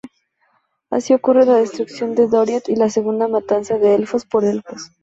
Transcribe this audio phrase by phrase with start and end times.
[0.89, 4.89] Así ocurre la destrucción de Doriath y la Segunda Matanza de Elfos por Elfos.